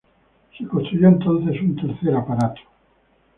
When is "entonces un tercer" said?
1.09-2.15